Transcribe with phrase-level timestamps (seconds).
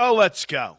[0.00, 0.76] Oh, let's go.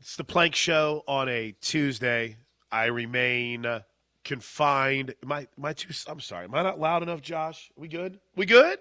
[0.00, 2.36] It's the Plank Show on a Tuesday.
[2.72, 3.82] I remain uh,
[4.24, 5.14] confined.
[5.24, 5.94] My my too?
[6.08, 6.46] I'm sorry.
[6.46, 7.70] Am I not loud enough, Josh?
[7.76, 8.18] we good?
[8.34, 8.80] We good?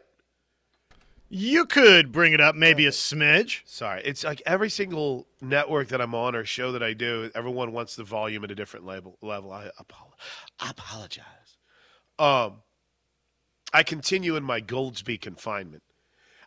[1.29, 3.62] You could bring it up maybe a smidge.
[3.66, 4.02] Sorry.
[4.04, 7.96] It's like every single network that I'm on or show that I do, everyone wants
[7.96, 9.17] the volume at a different level.
[9.22, 9.52] Level.
[9.52, 10.13] I, apolo-
[10.60, 11.26] I apologize.
[12.17, 12.62] Um,
[13.72, 15.83] I continue in my Goldsby confinement.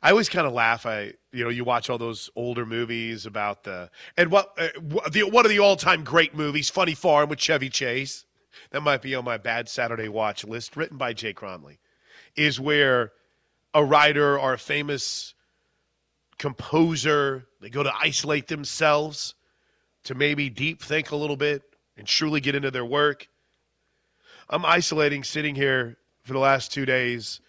[0.02, 0.86] I always kind of laugh.
[0.86, 4.68] I, you know, you watch all those older movies about the and what uh,
[5.10, 8.24] the one of the all time great movies, Funny Farm with Chevy Chase.
[8.70, 11.78] That might be on my bad Saturday watch list, written by Jay Cronley,
[12.36, 13.12] is where
[13.74, 15.34] a writer or a famous
[16.38, 19.34] composer they go to isolate themselves
[20.04, 21.62] to maybe deep think a little bit
[21.96, 23.28] and truly get into their work.
[24.48, 27.40] I'm isolating, sitting here for the last two days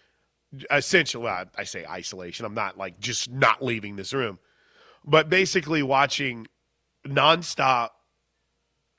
[0.70, 2.46] essentially, well, I say isolation.
[2.46, 4.38] I'm not like just not leaving this room,
[5.04, 6.46] but basically watching
[7.06, 7.90] nonstop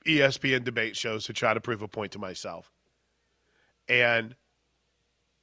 [0.06, 2.70] ESPN debate shows to try to prove a point to myself.
[3.88, 4.34] And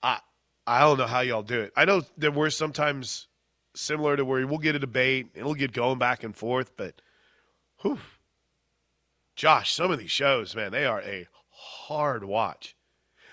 [0.03, 0.19] I
[0.65, 1.73] I don't know how y'all do it.
[1.75, 3.27] I know that we're sometimes
[3.75, 7.01] similar to where we'll get a debate and it'll get going back and forth, but
[7.81, 7.99] whew,
[9.35, 12.75] Josh, some of these shows, man, they are a hard watch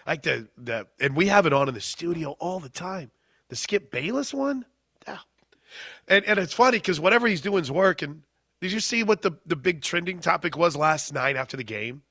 [0.06, 3.10] like the the and we have it on in the studio all the time.
[3.48, 4.64] The Skip Bayless one,
[5.06, 5.18] yeah.
[6.08, 8.22] and and it's funny because whatever he's doing is working.
[8.60, 12.02] Did you see what the the big trending topic was last night after the game?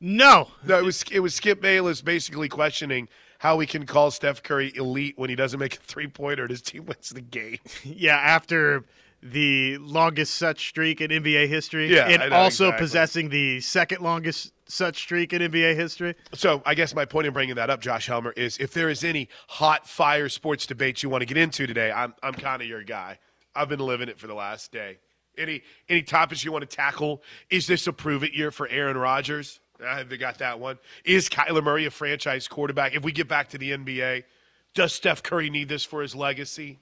[0.00, 4.42] No, no, it was it was Skip Bayless basically questioning how we can call Steph
[4.42, 7.58] Curry elite when he doesn't make a three pointer and his team wins the game.
[7.82, 8.84] yeah, after
[9.22, 12.84] the longest such streak in NBA history, yeah, and know, also exactly.
[12.84, 16.14] possessing the second longest such streak in NBA history.
[16.34, 19.04] So I guess my point in bringing that up, Josh Helmer, is if there is
[19.04, 22.68] any hot fire sports debate you want to get into today, I'm I'm kind of
[22.68, 23.18] your guy.
[23.54, 24.98] I've been living it for the last day.
[25.38, 27.22] Any any topics you want to tackle?
[27.50, 29.60] Is this a prove it year for Aaron Rodgers?
[29.84, 30.78] I have got that one.
[31.04, 32.94] Is Kyler Murray a franchise quarterback?
[32.94, 34.24] If we get back to the NBA,
[34.74, 36.78] does Steph Curry need this for his legacy?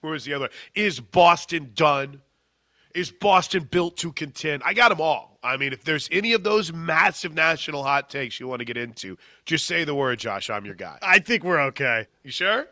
[0.00, 0.48] Where is the other?
[0.74, 2.22] Is Boston done?
[2.94, 4.62] Is Boston built to contend?
[4.64, 5.37] I got them all.
[5.42, 8.76] I mean, if there's any of those massive national hot takes you want to get
[8.76, 10.50] into, just say the word, Josh.
[10.50, 10.98] I'm your guy.
[11.00, 12.06] I think we're okay.
[12.24, 12.66] You sure?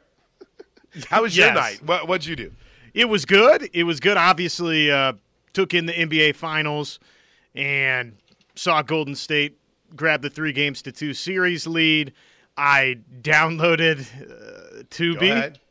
[1.08, 1.46] How was yes.
[1.46, 1.80] your night?
[1.84, 2.52] What, what'd you do?
[2.92, 3.70] It was good.
[3.72, 4.16] It was good.
[4.16, 5.12] Obviously, uh,
[5.52, 6.98] took in the NBA Finals
[7.54, 8.16] and
[8.54, 9.58] saw Golden State
[9.94, 12.12] grab the three games to two series lead.
[12.56, 15.56] I downloaded uh, Tubi.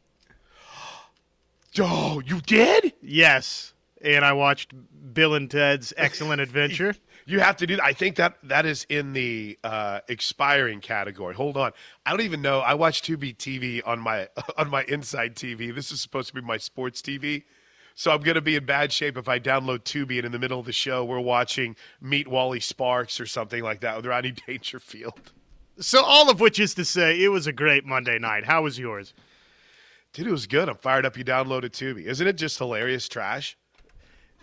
[1.77, 2.93] Oh, you did?
[3.01, 3.73] Yes.
[4.05, 4.73] And I watched
[5.13, 6.95] Bill and Ted's Excellent Adventure.
[7.27, 7.83] You have to do that.
[7.83, 11.33] I think that that is in the uh, expiring category.
[11.33, 11.71] Hold on.
[12.05, 12.59] I don't even know.
[12.59, 14.27] I watch Tubi TV on my
[14.59, 15.73] on my Inside TV.
[15.73, 17.45] This is supposed to be my sports TV.
[17.95, 20.37] So I'm going to be in bad shape if I download Tubi and in the
[20.37, 24.33] middle of the show we're watching Meet Wally Sparks or something like that with Rodney
[24.45, 25.31] Dangerfield.
[25.79, 28.45] So all of which is to say, it was a great Monday night.
[28.45, 29.13] How was yours?
[30.13, 30.69] Dude, it was good.
[30.69, 32.05] I'm fired up you downloaded Tubi.
[32.05, 33.57] Isn't it just hilarious trash?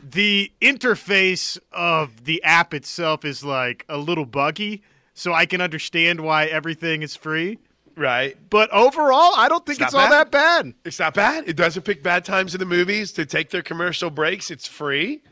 [0.02, 4.82] The interface of the app itself is like a little buggy,
[5.14, 7.58] so I can understand why everything is free.
[7.96, 8.36] Right.
[8.50, 10.12] But overall, I don't think it's, it's all bad.
[10.12, 10.74] that bad.
[10.84, 11.48] It's not bad.
[11.48, 14.50] It doesn't pick bad times in the movies to take their commercial breaks.
[14.50, 15.22] It's free.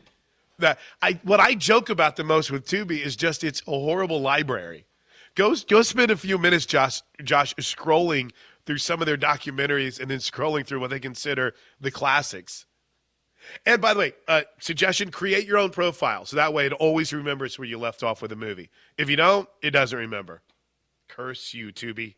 [0.59, 4.21] That I what I joke about the most with Tubi is just it's a horrible
[4.21, 4.85] library.
[5.33, 8.31] Go go spend a few minutes, Josh Josh, scrolling
[8.65, 12.67] through some of their documentaries and then scrolling through what they consider the classics.
[13.65, 17.13] And by the way, uh, suggestion: create your own profile, so that way it always
[17.13, 18.69] remembers where you left off with a movie.
[18.97, 20.41] If you don't, it doesn't remember.
[21.07, 22.15] Curse you, Tubi.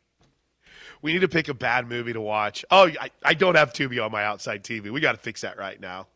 [1.01, 2.63] We need to pick a bad movie to watch.
[2.72, 4.89] Oh, I, I don't have Tubi on my outside TV.
[4.89, 6.07] We got to fix that right now.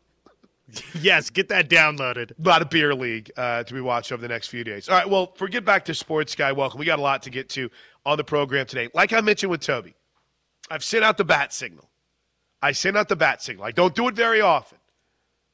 [1.00, 2.32] yes, get that downloaded.
[2.32, 4.88] A lot of beer league uh, to be watched over the next few days.
[4.88, 6.78] All right, well, for get back to sports guy, welcome.
[6.78, 7.70] We got a lot to get to
[8.04, 8.88] on the program today.
[8.94, 9.94] Like I mentioned with Tubi,
[10.70, 11.88] I've sent out the bat signal.
[12.60, 13.64] I sent out the bat signal.
[13.64, 14.77] I don't do it very often.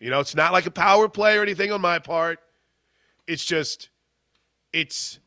[0.05, 2.39] You know, it's not like a power play or anything on my part.
[3.27, 3.89] It's just,
[4.71, 5.19] it's,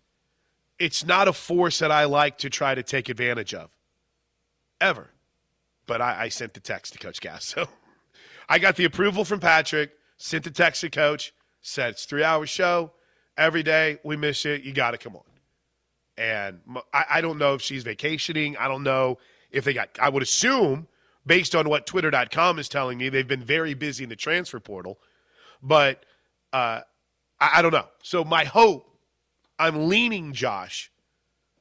[0.78, 3.72] it's not a force that I like to try to take advantage of,
[4.80, 5.10] ever.
[5.88, 7.68] But I, I sent the text to Coach Gass, so
[8.48, 9.94] I got the approval from Patrick.
[10.18, 11.34] Sent the text to Coach.
[11.62, 12.92] Said it's three hour show
[13.36, 13.98] every day.
[14.04, 14.52] We miss you.
[14.52, 15.24] You got to come on.
[16.20, 16.60] And
[16.94, 18.56] I, I don't know if she's vacationing.
[18.58, 19.18] I don't know
[19.50, 19.90] if they got.
[20.00, 20.88] I would assume
[21.28, 24.98] based on what Twitter.com is telling me, they've been very busy in the transfer portal.
[25.62, 26.04] But
[26.54, 26.82] uh,
[27.40, 27.88] I, I don't know.
[28.02, 28.90] So my hope,
[29.60, 30.92] I'm leaning, Josh,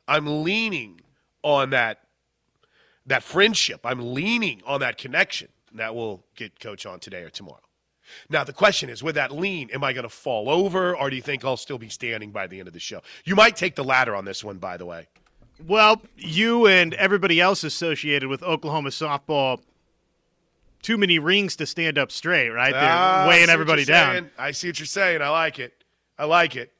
[0.08, 1.00] I'm leaning
[1.42, 2.00] on that
[3.06, 3.80] that friendship.
[3.84, 7.60] I'm leaning on that connection that will get Coach on today or tomorrow.
[8.28, 11.16] Now, the question is with that lean, am I going to fall over or do
[11.16, 13.02] you think I'll still be standing by the end of the show?
[13.24, 15.06] You might take the latter on this one, by the way.
[15.64, 19.60] Well, you and everybody else associated with Oklahoma softball,
[20.82, 22.72] too many rings to stand up straight, right?
[22.72, 24.12] They're Ah, weighing everybody down.
[24.12, 24.30] saying.
[24.38, 25.22] I see what you're saying.
[25.22, 25.72] I like it.
[26.18, 26.72] I like it.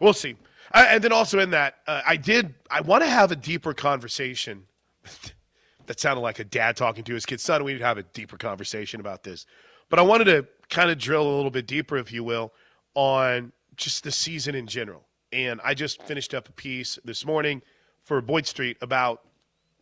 [0.00, 0.36] We'll see.
[0.72, 2.52] Uh, and then also in that, uh, I did.
[2.70, 4.64] I want to have a deeper conversation.
[5.86, 7.40] that sounded like a dad talking to his kid.
[7.40, 9.46] Son, we need to have a deeper conversation about this.
[9.88, 12.52] But I wanted to kind of drill a little bit deeper, if you will,
[12.94, 15.06] on just the season in general.
[15.32, 17.62] And I just finished up a piece this morning
[18.04, 19.22] for Boyd Street about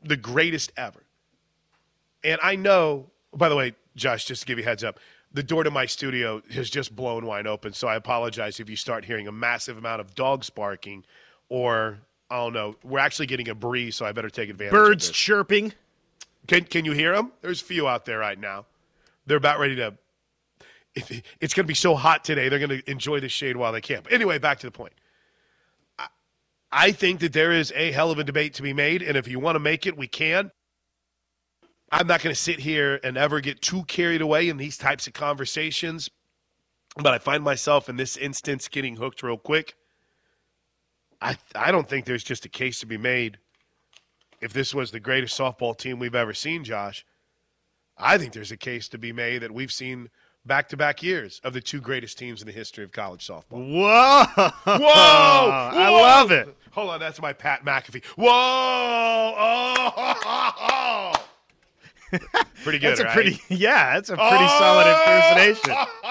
[0.02, 1.02] the greatest ever.
[2.24, 4.98] And I know, by the way, Josh, just to give you a heads up,
[5.32, 7.72] the door to my studio has just blown wide open.
[7.72, 11.04] So I apologize if you start hearing a massive amount of dogs barking
[11.48, 11.98] or,
[12.30, 15.72] I don't know, we're actually getting a breeze, so I better take advantage Birds chirping.
[16.46, 17.32] Can, can you hear them?
[17.40, 18.66] There's a few out there right now.
[19.26, 19.94] They're about ready to.
[20.94, 23.80] It's going to be so hot today, they're going to enjoy the shade while they
[23.80, 24.02] can.
[24.02, 24.92] But anyway, back to the point.
[26.72, 29.28] I, think that there is a hell of a debate to be made, and if
[29.28, 30.50] you want to make it, we can.
[31.90, 35.06] I'm not going to sit here and ever get too carried away in these types
[35.06, 36.08] of conversations,
[36.96, 39.74] but I find myself in this instance getting hooked real quick.
[41.20, 43.38] I I don't think there's just a case to be made
[44.40, 47.04] if this was the greatest softball team we've ever seen, Josh.
[47.96, 50.10] I think there's a case to be made that we've seen
[50.44, 53.70] back to back years of the two greatest teams in the history of college softball.
[53.72, 54.24] Whoa!
[54.24, 54.50] Whoa!
[54.64, 56.54] I love it.
[56.72, 58.04] Hold on, that's my Pat McAfee.
[58.16, 59.34] Whoa!
[59.94, 61.12] Oh!
[62.62, 63.14] Pretty good, That's a right?
[63.14, 64.58] pretty, yeah, that's a pretty oh!
[64.58, 65.74] solid impersonation.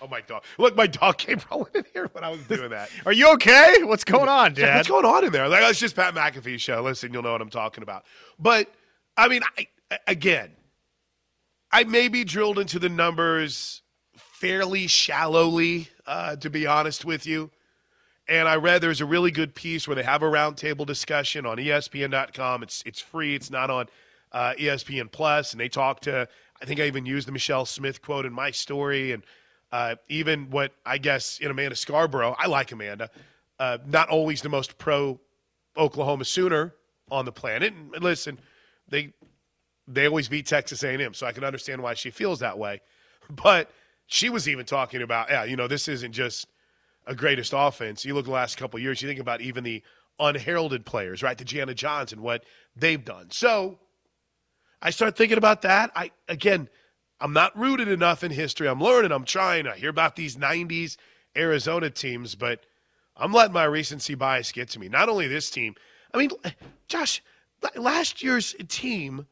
[0.00, 0.44] oh my dog!
[0.56, 2.90] Look, my dog came rolling in here when I was doing that.
[3.04, 3.82] Are you okay?
[3.82, 4.76] What's going on, Yeah, Dad?
[4.76, 5.48] what's going on in there?
[5.48, 6.80] Like, it's just Pat McAfee show.
[6.80, 8.04] Listen, you'll know what I'm talking about.
[8.38, 8.72] But
[9.16, 9.66] I mean, I,
[10.06, 10.52] again,
[11.70, 13.82] I maybe drilled into the numbers
[14.16, 17.50] fairly shallowly, uh, to be honest with you.
[18.28, 21.58] And I read there's a really good piece where they have a roundtable discussion on
[21.58, 22.62] ESPN.com.
[22.62, 23.34] It's it's free.
[23.34, 23.86] It's not on
[24.32, 26.28] uh, ESPN Plus, and they talk to.
[26.60, 29.22] I think I even used the Michelle Smith quote in my story, and
[29.70, 32.34] uh, even what I guess in Amanda Scarborough.
[32.38, 33.10] I like Amanda.
[33.58, 35.20] Uh, not always the most pro
[35.76, 36.74] Oklahoma Sooner
[37.10, 37.72] on the planet.
[37.72, 38.40] And listen,
[38.88, 39.12] they
[39.88, 42.80] they always beat Texas A&M, so I can understand why she feels that way.
[43.28, 43.72] But
[44.06, 46.46] she was even talking about, yeah, you know, this isn't just
[47.08, 48.04] a greatest offense.
[48.04, 49.82] You look the last couple years, you think about even the
[50.20, 51.36] unheralded players, right?
[51.36, 52.44] The Johns and what
[52.76, 53.30] they've done.
[53.30, 53.78] So
[54.80, 55.90] I start thinking about that.
[55.94, 56.68] I again,
[57.20, 58.68] I'm not rooted enough in history.
[58.68, 59.12] I'm learning.
[59.12, 59.66] I'm trying.
[59.66, 60.96] I hear about these '90s
[61.36, 62.60] Arizona teams, but
[63.16, 64.88] I'm letting my recency bias get to me.
[64.88, 65.74] Not only this team.
[66.14, 66.30] I mean,
[66.88, 67.22] Josh,
[67.74, 69.26] last year's team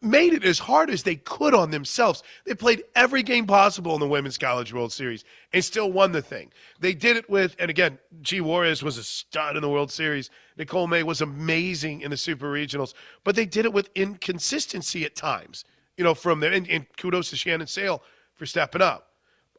[0.00, 2.22] made it as hard as they could on themselves.
[2.44, 6.22] They played every game possible in the Women's College World Series and still won the
[6.22, 6.52] thing.
[6.78, 8.40] They did it with, and again, G.
[8.40, 10.30] Juarez was a stud in the World Series.
[10.56, 15.16] Nicole May was amazing in the Super Regionals, but they did it with inconsistency at
[15.16, 15.64] times.
[15.96, 18.00] You know, from there, and, and kudos to Shannon Saile
[18.34, 19.12] for stepping up.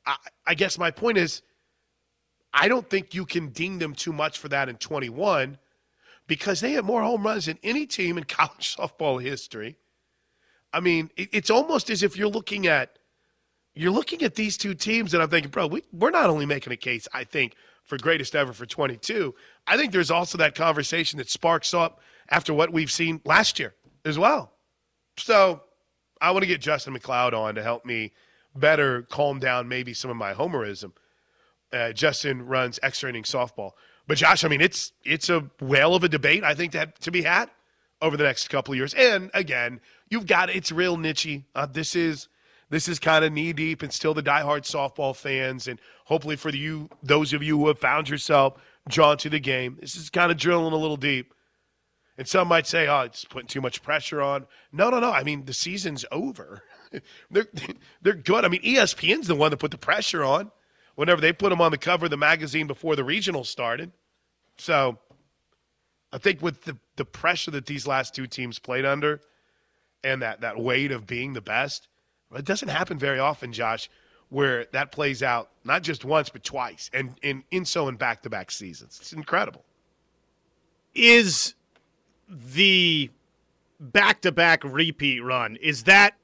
[0.05, 0.15] I,
[0.45, 1.41] I guess my point is,
[2.53, 5.57] I don't think you can ding them too much for that in 21
[6.27, 9.77] because they had more home runs than any team in college softball history.
[10.77, 12.99] I mean, it, it's almost as if you're looking at
[13.73, 16.73] you're looking at these two teams, and I'm thinking, bro, we, we're not only making
[16.73, 17.53] a case, I think,
[17.83, 19.35] for greatest ever for 22.
[19.67, 23.75] I think there's also that conversation that sparks up after what we've seen last year
[24.03, 24.51] as well.
[25.17, 25.61] So
[26.19, 28.13] I want to get Justin McLeod on to help me
[28.55, 30.93] better calm down maybe some of my homerism.
[31.71, 33.71] Uh, Justin runs extra inning softball,
[34.07, 37.11] but Josh, I mean, it's it's a whale of a debate I think that to
[37.11, 37.49] be had
[38.01, 38.93] over the next couple of years.
[38.93, 41.43] And again, you've got it's real nichey.
[41.55, 42.27] Uh, this is
[42.69, 46.49] this is kind of knee deep and still the diehard softball fans, and hopefully for
[46.49, 48.55] you, those of you who have found yourself
[48.89, 51.33] drawn to the game, this is kind of drilling a little deep.
[52.17, 55.11] And some might say, "Oh, it's putting too much pressure on." No, no, no.
[55.11, 56.63] I mean, the season's over.
[57.31, 57.47] they're
[58.01, 58.43] they're good.
[58.43, 60.51] I mean, ESPN's the one that put the pressure on
[60.95, 63.91] whenever they put them on the cover of the magazine before the regional started.
[64.57, 64.97] So,
[66.17, 69.21] I think with the the pressure that these last two teams played under,
[70.03, 71.87] and that that weight of being the best,
[72.35, 73.87] it doesn't happen very often, Josh,
[74.29, 78.23] where that plays out not just once but twice, and in in so in back
[78.23, 78.97] to back seasons.
[78.99, 79.63] It's incredible.
[80.95, 81.53] Is
[82.27, 83.11] the
[83.79, 86.15] back-to-back repeat run is that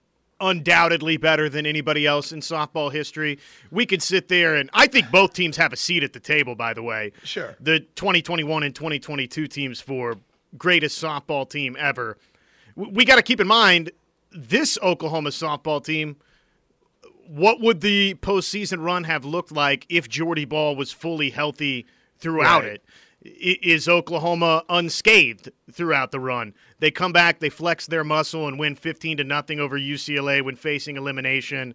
[0.44, 3.40] undoubtedly better than anybody else in softball history?
[3.72, 6.56] We could sit there and I think both teams have a seat at the table.
[6.56, 7.56] By the way, Sure.
[7.60, 10.18] the 2021 and 2022 teams for
[10.58, 12.18] greatest softball team ever.
[12.76, 13.92] We got to keep in mind
[14.32, 16.18] this Oklahoma softball team
[17.28, 21.86] what would the postseason run have looked like if Jordy Bahl was fully healthy
[22.20, 22.74] throughout Right.
[22.74, 22.84] it?
[23.24, 26.54] Is Oklahoma unscathed throughout the run?
[26.80, 30.58] They come back, they flex their muscle, and win 15 to nothing over UCLA when
[30.58, 31.74] facing elimination.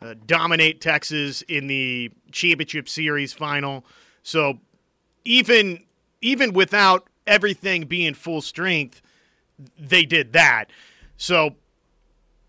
[0.00, 3.84] Uh, dominate Texas in the championship series final.
[4.22, 4.58] So
[5.24, 5.84] even
[6.20, 9.02] even without everything being full strength,
[9.78, 10.66] they did that.
[11.16, 11.56] So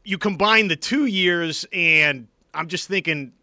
[0.04, 3.34] you combine the two years, and I'm just thinking,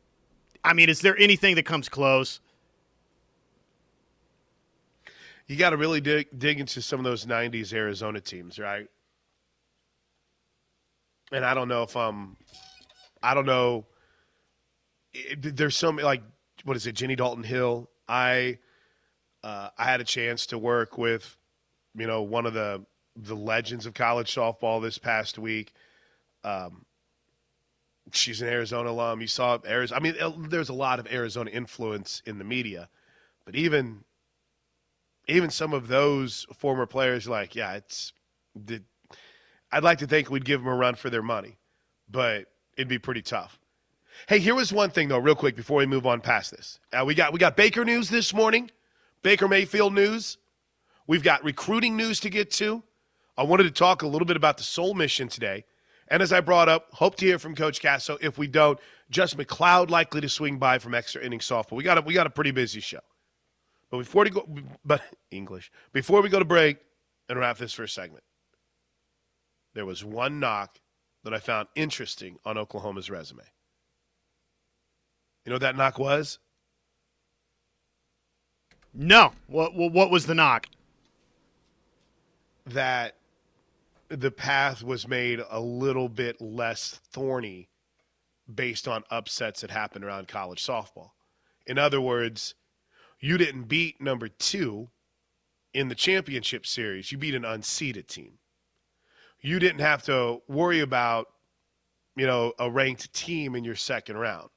[0.62, 2.40] I mean, is there anything that comes close?
[5.46, 8.86] You got to really dig, dig into some of those 90s Arizona teams, right?
[11.32, 12.36] And I don't know if I'm,
[13.22, 13.86] I don't know.
[15.12, 16.22] It, there's some, like,
[16.64, 17.90] what is it, Jenny Dalton Hill?
[18.08, 18.58] I,
[19.42, 21.36] uh, I had a chance to work with,
[21.94, 22.84] you know, one of the,
[23.16, 25.72] the legends of college softball this past week.
[26.42, 26.86] Um,
[28.12, 29.20] she's an Arizona alum.
[29.20, 30.00] You saw Arizona.
[30.00, 32.88] I mean, there's a lot of Arizona influence in the media,
[33.44, 34.04] but even
[35.28, 38.12] even some of those former players, like, yeah, it's.
[39.72, 41.56] I'd like to think we'd give them a run for their money,
[42.08, 43.58] but it'd be pretty tough.
[44.28, 46.78] Hey, here was one thing though, real quick before we move on past this.
[46.92, 48.70] Uh, we got we got Baker news this morning,
[49.22, 50.38] Baker Mayfield news.
[51.06, 52.82] We've got recruiting news to get to.
[53.36, 55.64] I wanted to talk a little bit about the Soul Mission today,
[56.08, 58.16] and as I brought up, hope to hear from Coach Gasso.
[58.20, 58.78] If we don't,
[59.10, 61.72] Justin McLeod likely to swing by from extra inning softball.
[61.72, 63.00] We got a, we got a pretty busy show.
[63.90, 64.48] But before we go,
[64.84, 65.70] but English.
[65.92, 66.78] Before we go to break
[67.28, 68.24] and wrap this first segment,
[69.74, 70.78] there was one knock
[71.24, 73.42] that I found interesting on Oklahoma's resume.
[75.44, 76.38] You know what that knock was?
[78.92, 79.32] No.
[79.46, 80.66] What what, what was the knock?
[82.66, 83.16] That
[84.08, 87.68] the path was made a little bit less thorny
[88.52, 91.10] based on upsets that happened around college softball.
[91.66, 92.54] In other words,
[93.24, 94.86] you didn't beat number two
[95.72, 97.10] in the championship series.
[97.10, 98.32] You beat an unseeded team.
[99.40, 101.28] You didn't have to worry about,
[102.16, 104.50] you know, a ranked team in your second round.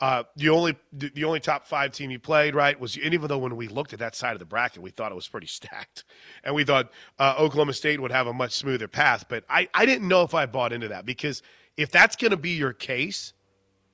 [0.00, 3.38] Uh, the only the, only top five team you played right was, and even though
[3.38, 6.02] when we looked at that side of the bracket, we thought it was pretty stacked,
[6.42, 6.90] and we thought
[7.20, 9.26] uh, Oklahoma State would have a much smoother path.
[9.28, 11.40] But I I didn't know if I bought into that because
[11.76, 13.32] if that's going to be your case,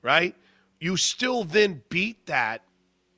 [0.01, 0.35] right,
[0.79, 2.63] you still then beat that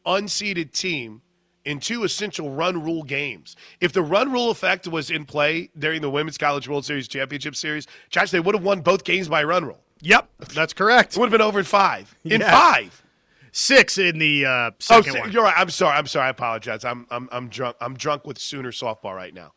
[0.06, 1.22] unseeded team
[1.66, 3.56] in two essential run rule games.
[3.80, 7.56] If the run rule effect was in play during the Women's College World Series Championship
[7.56, 9.80] Series, Josh, they would have won both games by run rule.
[10.02, 11.16] Yep, that's correct.
[11.16, 12.16] It would have been over in five.
[12.24, 12.52] In Yeah.
[12.52, 13.04] five.
[13.52, 15.32] Six in the uh, Oh, second so- one.
[15.32, 15.54] you're right.
[15.58, 15.98] I'm sorry.
[15.98, 16.28] I'm sorry.
[16.28, 16.86] I apologize.
[16.86, 17.76] I'm I'm I'm drunk.
[17.82, 19.54] I'm drunk with Sooner softball right now.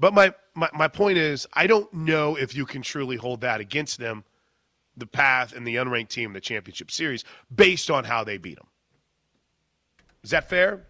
[0.00, 3.60] But my, my my point is, I don't know if you can truly hold that
[3.60, 4.24] against them,
[4.96, 8.56] the path and the unranked team in the championship series, based on how they beat
[8.56, 8.66] them.
[10.22, 10.86] Is that fair?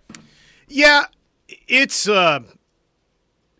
[0.68, 1.04] Yeah,
[1.68, 2.40] it's uh,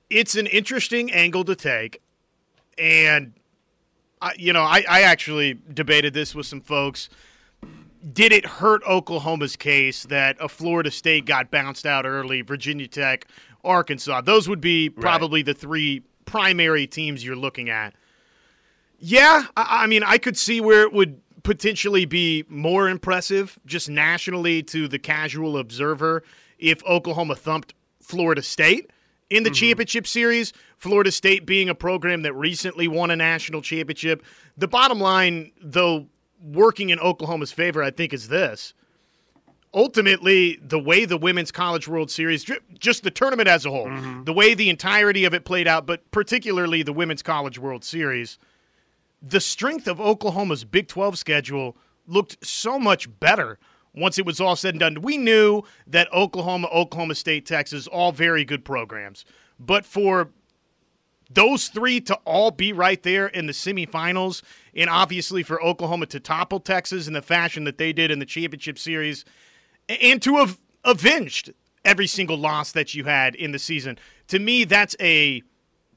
[0.08, 2.00] it's an interesting angle to take,
[2.78, 3.34] and
[4.20, 7.08] I, you know, I, I actually debated this with some folks.
[8.12, 13.26] Did it hurt Oklahoma's case that a Florida State got bounced out early, Virginia Tech,
[13.62, 14.22] Arkansas?
[14.22, 17.94] Those would be probably the three primary teams you're looking at.
[18.98, 23.88] Yeah, I, I mean, I could see where it would potentially be more impressive just
[23.88, 26.22] nationally to the casual observer
[26.58, 28.90] if Oklahoma thumped Florida State
[29.30, 29.54] in the mm-hmm.
[29.54, 30.52] championship series.
[30.76, 34.24] Florida State being a program that recently won a national championship.
[34.56, 36.06] The bottom line, though,
[36.42, 38.74] working in Oklahoma's favor, I think, is this.
[39.72, 42.44] Ultimately, the way the Women's College World Series,
[42.78, 44.24] just the tournament as a whole, mm-hmm.
[44.24, 48.36] the way the entirety of it played out, but particularly the Women's College World Series,
[49.22, 53.58] the strength of Oklahoma's Big 12 schedule looked so much better
[53.94, 55.02] once it was all said and done.
[55.02, 59.24] We knew that Oklahoma, Oklahoma State, Texas, all very good programs.
[59.58, 60.30] But for
[61.28, 64.42] those three to all be right there in the semifinals,
[64.74, 68.26] and obviously for Oklahoma to topple Texas in the fashion that they did in the
[68.26, 69.24] championship series,
[69.88, 71.52] and to have avenged
[71.84, 73.98] every single loss that you had in the season,
[74.28, 75.42] to me, that's a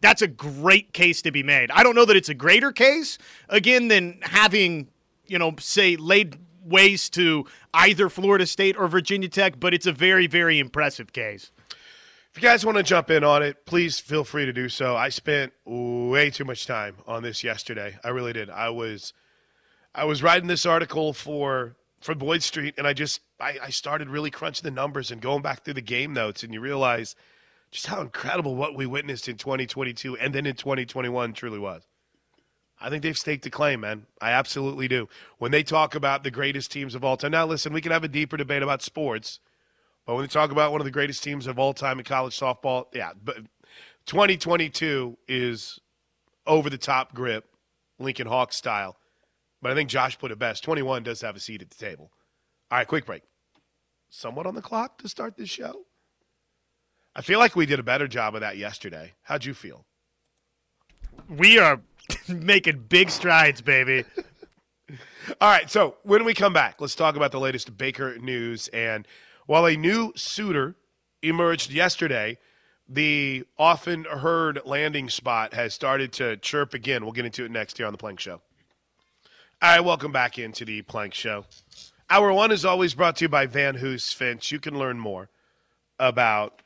[0.03, 1.71] that's a great case to be made.
[1.71, 3.17] I don't know that it's a greater case
[3.47, 4.89] again than having,
[5.27, 9.93] you know, say laid waste to either Florida State or Virginia Tech, but it's a
[9.93, 11.51] very, very impressive case.
[11.69, 14.93] If you guys want to jump in on it, please feel free to do so.
[14.93, 17.97] I spent way too much time on this yesterday.
[18.03, 18.49] I really did.
[18.49, 19.13] I was
[19.95, 24.09] I was writing this article for for Boyd Street, and I just I, I started
[24.09, 27.15] really crunching the numbers and going back through the game notes, and you realize
[27.73, 31.87] just how incredible what we witnessed in 2022 and then in 2021 truly was.
[32.79, 34.05] I think they've staked a claim, man.
[34.21, 35.09] I absolutely do.
[35.39, 38.03] When they talk about the greatest teams of all time, now listen, we can have
[38.03, 39.39] a deeper debate about sports,
[40.05, 42.37] but when they talk about one of the greatest teams of all time in college
[42.39, 43.37] softball, yeah, but
[44.05, 45.79] 2022 is
[46.45, 47.45] over the top grip,
[47.99, 48.97] Lincoln Hawk style.
[49.61, 50.63] But I think Josh put it best.
[50.63, 52.11] 21 does have a seat at the table.
[52.69, 53.23] All right, quick break.
[54.09, 55.85] Somewhat on the clock to start this show.
[57.15, 59.13] I feel like we did a better job of that yesterday.
[59.23, 59.85] How'd you feel?
[61.29, 61.79] We are
[62.27, 64.03] making big strides, baby.
[65.39, 68.67] All right, so when we come back, let's talk about the latest Baker news.
[68.69, 69.07] And
[69.45, 70.75] while a new suitor
[71.21, 72.37] emerged yesterday,
[72.89, 77.03] the often heard landing spot has started to chirp again.
[77.03, 78.41] We'll get into it next here on the Plank Show.
[79.61, 81.45] All right, welcome back into the Plank Show.
[82.09, 84.51] Hour one is always brought to you by Van Hoos Finch.
[84.51, 85.29] You can learn more
[85.99, 86.62] about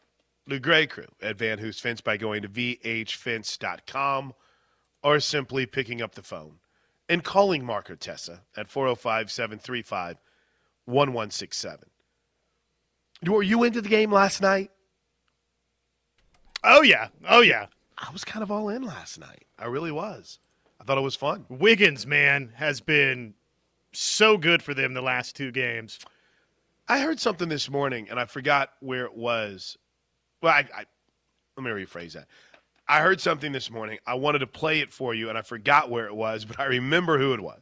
[0.48, 4.34] the Gray Crew at Van Hoos Finch by going to vhfinch.com
[5.04, 6.60] or simply picking up the phone
[7.10, 10.18] and calling Mark Tessa at 405 735
[10.86, 11.90] 1167.
[13.26, 14.72] Were you into the game last night?
[16.64, 17.08] Oh, yeah.
[17.28, 17.68] Oh, yeah.
[17.98, 19.46] I was kind of all in last night.
[19.58, 20.40] I really was.
[20.80, 21.46] I thought it was fun.
[21.50, 23.34] Wiggins, man, has been
[23.92, 26.00] so good for them the last two games.
[26.88, 29.78] I heard something this morning, and I forgot where it was.
[30.42, 30.86] Well, I, I
[31.56, 32.28] let me rephrase that.
[32.88, 33.98] I heard something this morning.
[34.06, 36.66] I wanted to play it for you, and I forgot where it was, but I
[36.66, 37.62] remember who it was.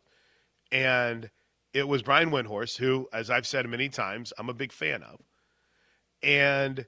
[0.72, 1.30] And
[1.74, 5.22] it was Brian Windhorst, who, as I've said many times, I'm a big fan of.
[6.22, 6.86] And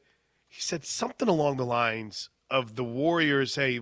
[0.47, 3.81] he said something along the lines of the Warriors, hey,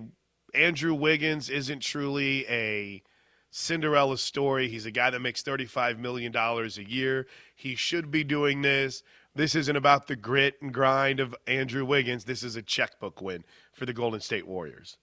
[0.54, 3.02] Andrew Wiggins isn't truly a
[3.50, 4.68] Cinderella story.
[4.68, 7.26] He's a guy that makes $35 million a year.
[7.54, 9.02] He should be doing this.
[9.36, 12.24] This isn't about the grit and grind of Andrew Wiggins.
[12.24, 14.96] This is a checkbook win for the Golden State Warriors.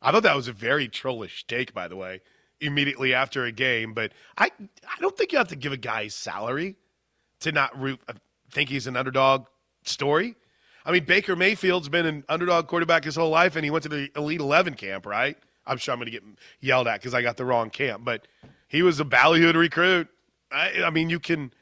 [0.00, 2.20] I thought that was a very trollish take, by the way,
[2.60, 3.92] immediately after a game.
[3.92, 4.52] But I,
[4.84, 6.76] I don't think you have to give a guy his salary
[7.40, 8.12] to not root, uh,
[8.52, 9.46] think he's an underdog
[9.82, 10.36] story.
[10.86, 13.88] I mean, Baker Mayfield's been an underdog quarterback his whole life, and he went to
[13.88, 15.36] the Elite 11 camp, right?
[15.66, 16.22] I'm sure I'm going to get
[16.60, 18.28] yelled at because I got the wrong camp, but
[18.68, 20.06] he was a ballyhooed recruit.
[20.52, 21.52] I, I mean, you can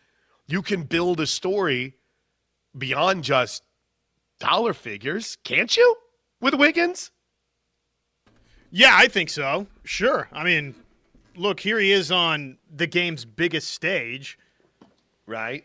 [0.46, 1.94] you can build a story
[2.76, 3.62] beyond just
[4.38, 5.96] dollar figures, can't you?
[6.40, 7.10] With Wiggins?
[8.70, 9.66] Yeah, I think so.
[9.84, 10.28] Sure.
[10.32, 10.74] I mean,
[11.36, 14.38] look, here he is on the game's biggest stage.
[15.26, 15.64] Right.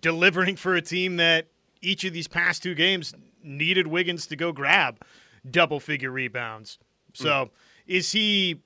[0.00, 1.46] Delivering for a team that
[1.80, 5.02] each of these past two games needed Wiggins to go grab
[5.48, 6.78] double figure rebounds.
[7.14, 7.50] So, mm.
[7.86, 8.62] is he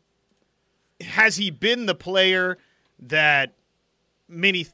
[1.01, 2.59] has he been the player
[2.99, 3.55] that
[4.29, 4.67] many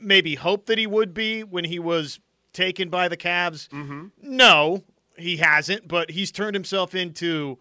[0.00, 2.20] maybe hoped that he would be when he was
[2.52, 3.68] taken by the Cavs?
[3.68, 4.06] Mm-hmm.
[4.22, 4.84] No,
[5.16, 7.58] he hasn't, but he's turned himself into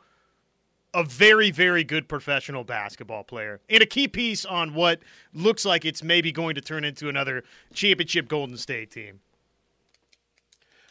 [0.94, 5.00] a very, very good professional basketball player and a key piece on what
[5.34, 9.22] looks like it's maybe going to turn into another championship Golden State team.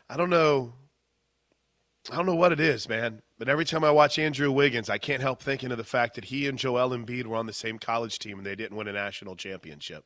[0.08, 0.72] I don't know.
[2.10, 3.20] I don't know what it is, man.
[3.38, 6.24] But every time I watch Andrew Wiggins, I can't help thinking of the fact that
[6.24, 8.92] he and Joel Embiid were on the same college team and they didn't win a
[8.92, 10.04] national championship.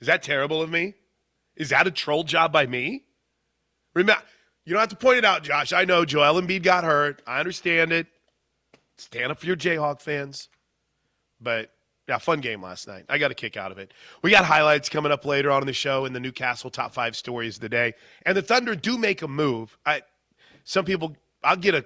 [0.00, 0.94] Is that terrible of me?
[1.56, 3.04] Is that a troll job by me?
[3.94, 4.22] Remember,
[4.64, 5.72] you don't have to point it out, Josh.
[5.72, 7.22] I know Joel Embiid got hurt.
[7.26, 8.06] I understand it.
[8.96, 10.48] Stand up for your Jayhawk fans.
[11.40, 11.70] But
[12.08, 13.04] yeah, fun game last night.
[13.08, 13.92] I got a kick out of it.
[14.22, 17.16] We got highlights coming up later on in the show in the Newcastle top five
[17.16, 17.94] stories of the day.
[18.26, 19.76] And the Thunder do make a move.
[19.86, 20.02] I
[20.64, 21.84] some people I'll get a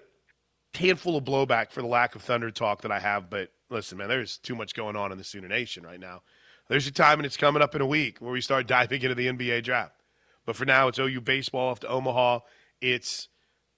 [0.74, 4.08] handful of blowback for the lack of Thunder talk that I have, but listen, man,
[4.08, 6.22] there's too much going on in the Sooner Nation right now.
[6.68, 9.14] There's a time and it's coming up in a week where we start diving into
[9.14, 9.94] the NBA draft.
[10.44, 12.40] But for now, it's OU baseball off to Omaha.
[12.80, 13.28] It's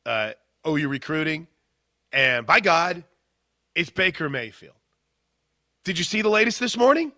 [0.07, 0.33] uh,
[0.67, 1.47] OU recruiting.
[2.13, 3.05] And by God,
[3.75, 4.75] it's Baker Mayfield.
[5.85, 7.13] Did you see the latest this morning?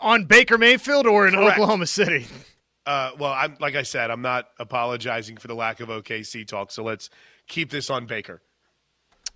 [0.00, 1.52] On Baker Mayfield or in Correct.
[1.52, 2.26] Oklahoma City?
[2.86, 6.70] Uh, well, I'm like I said, I'm not apologizing for the lack of OKC talk.
[6.70, 7.10] So let's
[7.46, 8.40] keep this on Baker.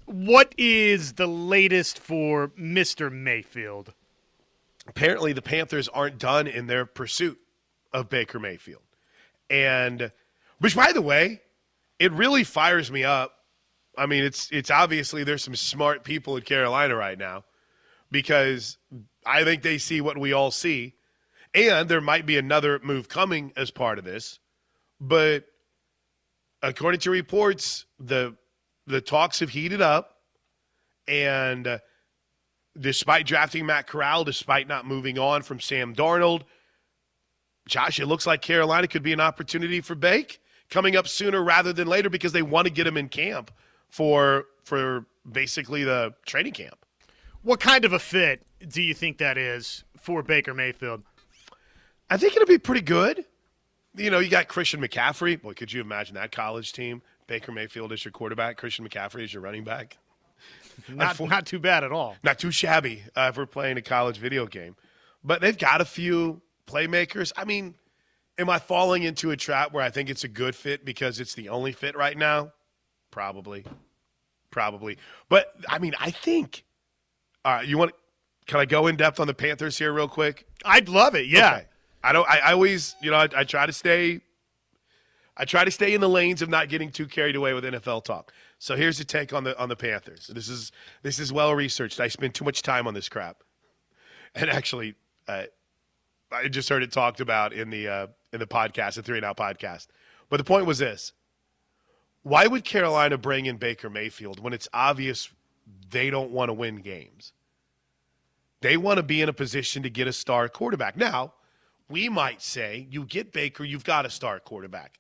[0.07, 3.13] What is the latest for Mr.
[3.13, 3.93] Mayfield?
[4.87, 7.39] Apparently, the Panthers aren't done in their pursuit
[7.93, 8.83] of Baker Mayfield.
[9.49, 10.11] And
[10.59, 11.41] which by the way,
[11.99, 13.33] it really fires me up.
[13.97, 17.45] I mean, it's it's obviously there's some smart people in Carolina right now
[18.11, 18.77] because
[19.25, 20.95] I think they see what we all see.
[21.55, 24.41] And there might be another move coming as part of this.
[25.01, 25.45] But
[26.63, 28.37] according to reports, the
[28.87, 30.17] the talks have heated up
[31.07, 31.81] and
[32.79, 36.43] despite drafting Matt Corral, despite not moving on from Sam Darnold,
[37.67, 41.73] Josh, it looks like Carolina could be an opportunity for Bake coming up sooner rather
[41.73, 43.51] than later because they want to get him in camp
[43.89, 46.85] for for basically the training camp.
[47.43, 51.03] What kind of a fit do you think that is for Baker Mayfield?
[52.11, 53.25] I think it'll be pretty good.
[53.97, 55.41] You know, you got Christian McCaffrey.
[55.41, 57.03] Boy, could you imagine that college team?
[57.27, 59.97] Baker Mayfield is your quarterback, Christian McCaffrey is your running back.
[60.89, 62.17] Not, not too bad at all.
[62.23, 64.77] Not too shabby uh, if we're playing a college video game.
[65.23, 67.33] But they've got a few playmakers.
[67.37, 67.75] I mean,
[68.39, 71.35] am I falling into a trap where I think it's a good fit because it's
[71.35, 72.53] the only fit right now?
[73.11, 73.65] Probably.
[74.51, 74.99] Probably.
[75.29, 76.65] But, I mean, I think.
[77.45, 77.93] All right, you want
[78.47, 80.47] Can I go in depth on the Panthers here, real quick?
[80.65, 81.27] I'd love it.
[81.27, 81.55] Yeah.
[81.55, 81.67] Okay.
[82.03, 82.29] I don't.
[82.29, 84.21] I, I always, you know, I, I try to stay.
[85.37, 88.05] I try to stay in the lanes of not getting too carried away with NFL
[88.05, 88.33] talk.
[88.65, 90.29] So here's the take on the on the Panthers.
[90.29, 90.73] This is
[91.03, 92.01] this is well researched.
[92.01, 93.43] I spend too much time on this crap,
[94.35, 94.95] and actually,
[95.29, 95.43] uh,
[96.33, 99.25] I just heard it talked about in the uh, in the podcast, the three and
[99.27, 99.89] out podcast.
[100.31, 101.13] But the point was this:
[102.23, 105.29] Why would Carolina bring in Baker Mayfield when it's obvious
[105.91, 107.35] they don't want to win games?
[108.63, 110.97] They want to be in a position to get a star quarterback.
[110.97, 111.35] Now,
[111.91, 114.99] we might say you get Baker, you've got a star quarterback.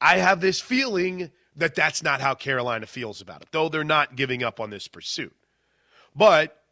[0.00, 4.16] I have this feeling that that's not how Carolina feels about it, though they're not
[4.16, 5.34] giving up on this pursuit.
[6.14, 6.62] But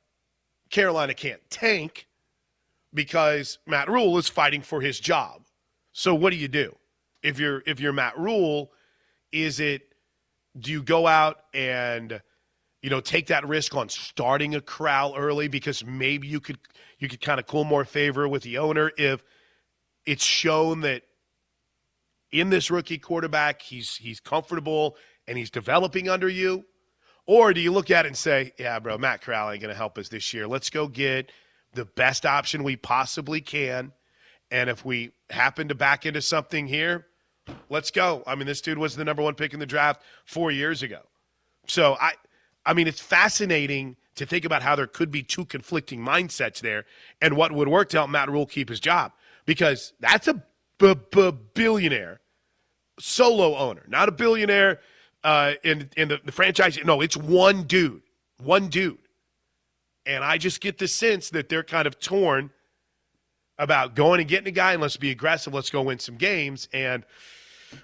[0.70, 2.06] Carolina can't tank
[2.94, 5.42] because Matt Rhule is fighting for his job.
[5.92, 6.76] So what do you do?
[7.22, 8.70] If you're if you're Matt Rhule,
[9.32, 9.82] is it
[10.58, 12.20] do you go out and
[12.82, 16.58] you know take that risk on starting a Corral early because maybe you could
[16.98, 19.22] you could kind of cool more favor with the owner if
[20.06, 21.02] it's shown that
[22.32, 26.64] in this rookie quarterback, he's he's comfortable and he's developing under you?
[27.26, 29.76] Or do you look at it and say, yeah, bro, Matt Corral ain't going to
[29.76, 30.48] help us this year.
[30.48, 31.30] Let's go get
[31.74, 33.92] the best option we possibly can.
[34.50, 37.06] And if we happen to back into something here,
[37.68, 38.22] let's go.
[38.26, 41.00] I mean, this dude was the number one pick in the draft four years ago.
[41.66, 42.12] So I,
[42.64, 46.86] I mean, it's fascinating to think about how there could be two conflicting mindsets there
[47.20, 49.12] and what would work to help Matt Rhule keep his job
[49.44, 50.42] because that's a
[50.78, 52.20] billionaire
[53.00, 54.80] solo owner, not a billionaire
[55.24, 56.78] uh, in in the, the franchise.
[56.84, 58.02] No, it's one dude,
[58.42, 58.98] one dude,
[60.06, 62.50] and I just get the sense that they're kind of torn
[63.58, 65.52] about going and getting a guy and let's be aggressive.
[65.52, 67.04] Let's go win some games and.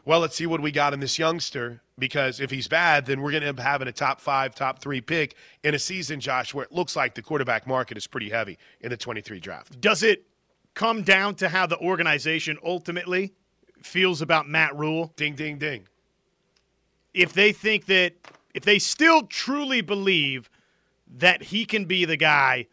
[0.06, 3.32] Well, let's see what we got in this youngster because if he's bad, then we're
[3.32, 6.54] going to end up having a top five, top three pick in a season, Josh,
[6.54, 9.78] where it looks like the quarterback market is pretty heavy in the 23 draft.
[9.82, 10.24] Does it
[10.74, 13.32] come down to how the organization ultimately
[13.82, 15.12] feels about Matt Rhule.
[15.16, 15.86] Ding, ding, ding.
[17.12, 18.14] If they think that,
[18.54, 20.50] if they still truly believe
[21.16, 22.66] that he can be the guy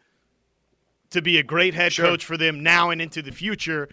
[1.10, 2.06] to be a great head sure.
[2.06, 3.88] coach for them now and into the future,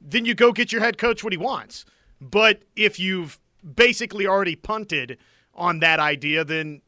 [0.00, 1.84] then you go get your head coach what he wants.
[2.20, 3.38] But if you've
[3.74, 5.18] basically already punted
[5.54, 6.80] on that idea, then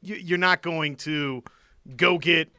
[0.00, 1.44] you're not going to
[1.96, 2.50] go get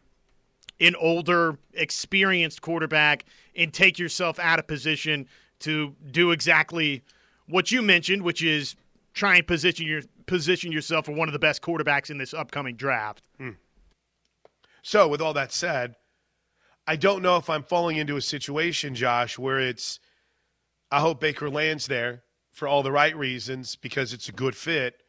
[0.79, 3.25] an older, experienced quarterback
[3.57, 5.27] and take yourself out of position
[5.59, 7.03] to do exactly
[7.47, 8.75] what you mentioned, which is
[9.13, 12.75] try and position your position yourself for one of the best quarterbacks in this upcoming
[12.75, 13.23] draft.
[13.37, 13.51] Hmm.
[14.83, 15.95] So, with all that said,
[16.85, 19.99] I don't know if I'm falling into a situation, Josh, where it's
[20.91, 25.01] I hope Baker lands there for all the right reasons because it's a good fit.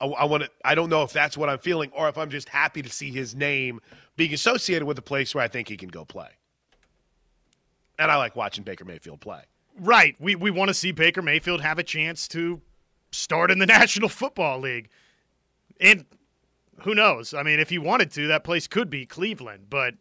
[0.00, 0.50] I, I want to.
[0.64, 3.10] I don't know if that's what I'm feeling, or if I'm just happy to see
[3.10, 3.80] his name
[4.16, 6.28] being associated with a place where I think he can go play.
[8.00, 9.42] And I like watching Baker Mayfield play.
[9.78, 10.16] Right.
[10.18, 12.62] We we want to see Baker Mayfield have a chance to
[13.12, 14.88] start in the National Football League.
[15.78, 16.06] And
[16.80, 17.34] who knows?
[17.34, 19.94] I mean, if he wanted to, that place could be Cleveland, but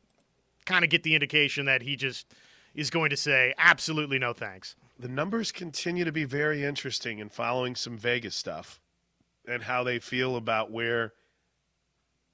[0.66, 2.34] kind of get the indication that he just
[2.74, 4.78] is going to say absolutely no thanks.
[4.98, 8.80] The numbers continue to be very interesting in following some Vegas stuff
[9.46, 11.14] and how they feel about where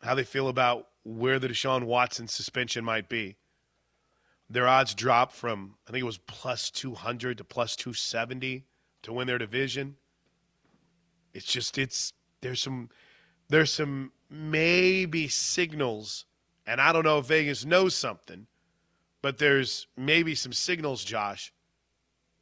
[0.03, 3.37] how they feel about where the Deshaun Watson suspension might be.
[4.49, 8.65] Their odds dropped from, I think it was plus 200 to plus 270
[9.03, 9.95] to win their division.
[11.33, 12.89] It's just, it's, there's some,
[13.49, 16.25] there's some maybe signals,
[16.67, 18.47] and I don't know if Vegas knows something,
[19.21, 21.51] but there's maybe some signals, Josh,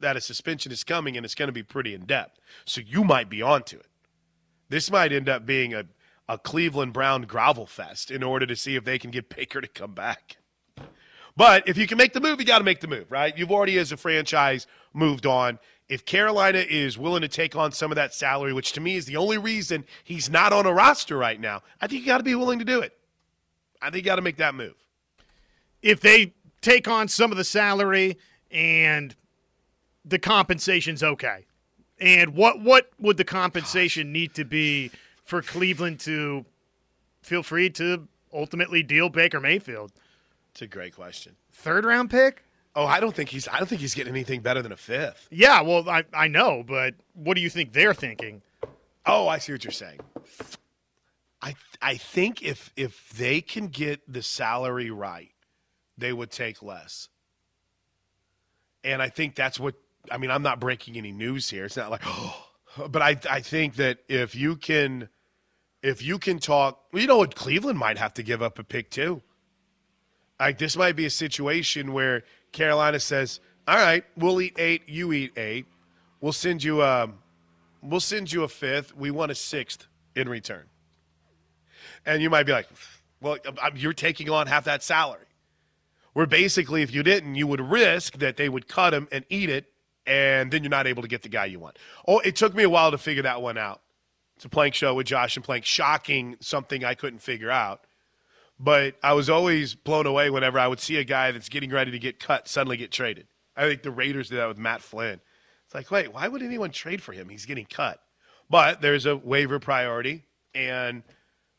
[0.00, 2.38] that a suspension is coming and it's going to be pretty in depth.
[2.66, 3.86] So you might be onto it.
[4.68, 5.84] This might end up being a,
[6.28, 9.68] a Cleveland Brown gravel fest in order to see if they can get Baker to
[9.68, 10.36] come back.
[11.36, 13.36] But if you can make the move, you got to make the move, right?
[13.36, 15.58] You've already, as a franchise, moved on.
[15.88, 19.04] If Carolina is willing to take on some of that salary, which to me is
[19.04, 22.24] the only reason he's not on a roster right now, I think you got to
[22.24, 22.96] be willing to do it.
[23.82, 24.74] I think you got to make that move.
[25.82, 28.16] If they take on some of the salary
[28.50, 29.14] and
[30.04, 31.44] the compensation's okay,
[32.00, 34.12] and what what would the compensation Gosh.
[34.12, 34.90] need to be
[35.22, 36.44] for Cleveland to
[37.22, 39.92] feel free to ultimately deal Baker Mayfield?
[40.54, 41.34] It's a great question.
[41.50, 42.44] Third round pick?
[42.76, 43.48] Oh, I don't think he's.
[43.48, 45.26] I don't think he's getting anything better than a fifth.
[45.32, 48.40] Yeah, well, I I know, but what do you think they're thinking?
[49.04, 49.98] Oh, I see what you're saying.
[51.42, 55.32] I I think if if they can get the salary right,
[55.98, 57.08] they would take less.
[58.84, 59.74] And I think that's what
[60.08, 60.30] I mean.
[60.30, 61.64] I'm not breaking any news here.
[61.64, 62.46] It's not like, oh,
[62.88, 65.08] but I I think that if you can,
[65.82, 68.64] if you can talk, well, you know what, Cleveland might have to give up a
[68.64, 69.20] pick too.
[70.40, 75.12] Like this might be a situation where Carolina says, "All right, we'll eat eight, you
[75.12, 75.66] eat eight.
[76.20, 77.10] We'll send you a,
[77.82, 78.96] we'll send you a fifth.
[78.96, 80.64] We want a sixth in return."
[82.06, 82.68] And you might be like,
[83.20, 85.24] "Well, um, um, you're taking on half that salary."
[86.14, 89.50] where basically if you didn't, you would risk that they would cut him and eat
[89.50, 89.66] it,
[90.06, 91.78] and then you're not able to get the guy you want.
[92.08, 93.82] Oh, it took me a while to figure that one out.
[94.36, 95.64] It's a plank show with Josh and Plank.
[95.64, 97.84] Shocking, something I couldn't figure out.
[98.64, 101.90] But I was always blown away whenever I would see a guy that's getting ready
[101.90, 103.26] to get cut suddenly get traded.
[103.54, 105.20] I think the Raiders did that with Matt Flynn.
[105.66, 107.28] It's like, wait, why would anyone trade for him?
[107.28, 108.00] He's getting cut.
[108.48, 110.24] But there's a waiver priority,
[110.54, 111.02] and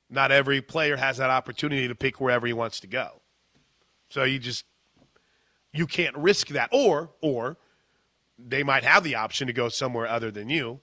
[0.10, 3.22] not every player has that opportunity to pick wherever he wants to go.
[4.10, 4.66] So you just
[5.74, 6.70] you can't risk that.
[6.72, 7.58] Or or
[8.40, 10.80] they might have the option to go somewhere other than you.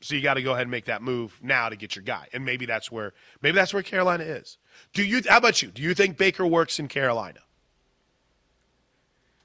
[0.00, 2.26] So you got to go ahead and make that move now to get your guy.
[2.32, 4.58] And maybe that's where maybe that's where Carolina is.
[4.92, 5.68] Do you how about you?
[5.68, 7.40] Do you think Baker works in Carolina?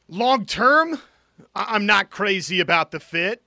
[0.07, 0.99] Long term,
[1.55, 3.41] I'm not crazy about the fit.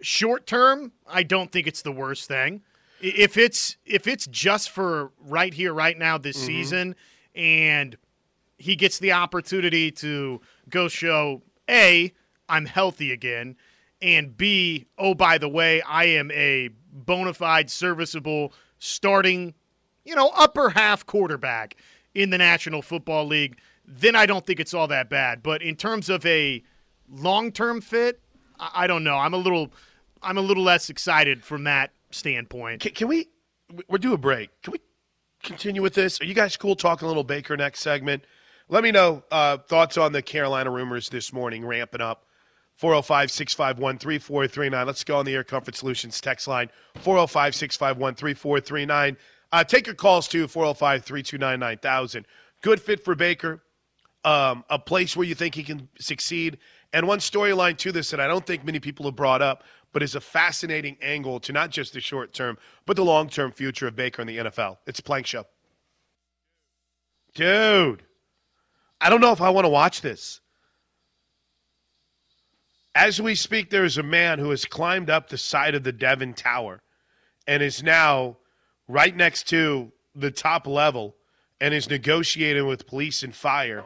[0.00, 2.62] Short term, I don't think it's the worst thing.
[3.00, 6.46] If it's if it's just for right here right now this mm-hmm.
[6.46, 6.96] season
[7.34, 7.96] and
[8.58, 12.12] he gets the opportunity to go show A,
[12.48, 13.56] I'm healthy again,
[14.02, 19.54] and B, oh, by the way, I am a bona fide, serviceable, starting,
[20.04, 21.76] you know, upper half quarterback
[22.14, 25.42] in the National Football League, then I don't think it's all that bad.
[25.42, 26.62] But in terms of a
[27.08, 28.20] long term fit,
[28.58, 29.16] I don't know.
[29.16, 29.70] I'm a little
[30.22, 32.80] I'm a little less excited from that standpoint.
[32.80, 33.28] Can, can we
[33.88, 34.50] we're due a break.
[34.62, 34.80] Can we
[35.42, 36.20] continue with this?
[36.20, 38.24] Are you guys cool talking a little Baker next segment?
[38.68, 42.26] Let me know uh, thoughts on the Carolina rumors this morning ramping up.
[42.76, 44.86] 405 651 3439.
[44.86, 49.16] Let's go on the Air Comfort Solutions text line 405 651 3439.
[49.52, 52.26] Uh, take your calls too 405 329 9000.
[52.62, 53.62] Good fit for Baker,
[54.24, 56.58] um, a place where you think he can succeed.
[56.92, 60.02] And one storyline to this that I don't think many people have brought up, but
[60.02, 63.86] is a fascinating angle to not just the short term, but the long term future
[63.86, 64.78] of Baker in the NFL.
[64.86, 65.44] It's Plank Show.
[67.34, 68.02] Dude.
[69.00, 70.40] I don't know if I want to watch this.
[72.96, 75.92] As we speak, there is a man who has climbed up the side of the
[75.92, 76.80] Devon Tower
[77.46, 78.38] and is now
[78.88, 81.14] right next to the top level
[81.60, 83.84] and is negotiating with police and fire.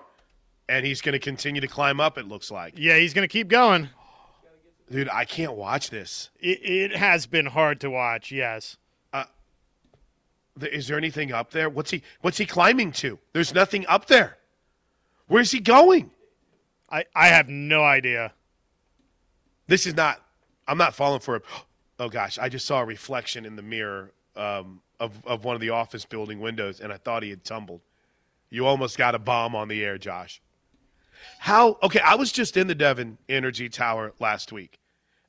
[0.68, 2.75] And he's going to continue to climb up, it looks like.
[2.77, 3.88] Yeah, he's going to keep going.
[4.88, 6.31] Dude, I can't watch this.
[6.38, 8.77] It, it has been hard to watch, yes.
[9.12, 9.25] Uh,
[10.70, 11.68] is there anything up there?
[11.68, 13.18] What's he What's he climbing to?
[13.33, 14.38] There's nothing up there.
[15.27, 16.12] Where's he going?
[16.88, 18.35] I, I have no idea.
[19.70, 20.20] This is not.
[20.66, 21.44] I'm not falling for it.
[22.00, 25.61] Oh gosh, I just saw a reflection in the mirror um, of of one of
[25.61, 27.80] the office building windows, and I thought he had tumbled.
[28.50, 30.42] You almost got a bomb on the air, Josh.
[31.38, 31.78] How?
[31.85, 34.80] Okay, I was just in the Devon Energy Tower last week.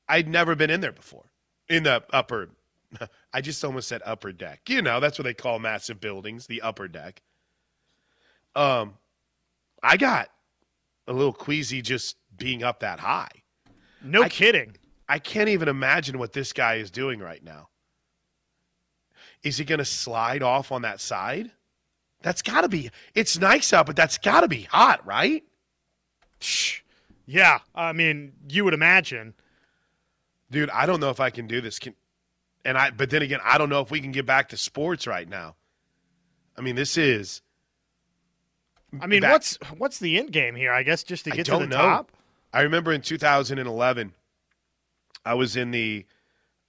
[0.09, 1.25] I'd never been in there before.
[1.69, 2.49] In the upper,
[3.33, 4.61] I just almost said upper deck.
[4.67, 7.21] You know, that's what they call massive buildings, the upper deck.
[8.55, 8.95] Um,
[9.83, 10.29] I got
[11.07, 13.40] a little queasy just being up that high.
[14.03, 14.75] No I kidding.
[15.07, 17.69] I can't even imagine what this guy is doing right now.
[19.43, 21.51] Is he going to slide off on that side?
[22.21, 22.91] That's got to be.
[23.15, 25.43] It's nice out, but that's got to be hot, right?
[27.25, 29.33] Yeah, I mean, you would imagine.
[30.51, 31.79] Dude, I don't know if I can do this.
[31.79, 31.95] Can,
[32.65, 35.07] and I but then again, I don't know if we can get back to sports
[35.07, 35.55] right now.
[36.57, 37.41] I mean, this is
[38.99, 40.71] I mean, back, what's what's the end game here?
[40.71, 41.77] I guess just to get to the know.
[41.77, 42.11] top.
[42.53, 44.13] I remember in 2011,
[45.25, 46.05] I was in the